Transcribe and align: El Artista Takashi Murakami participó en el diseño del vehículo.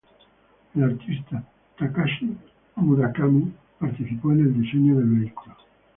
El 0.75 0.83
Artista 0.83 1.43
Takashi 1.77 2.35
Murakami 2.77 3.53
participó 3.79 4.31
en 4.31 4.39
el 4.39 4.59
diseño 4.59 4.95
del 4.95 5.07
vehículo. 5.07 5.55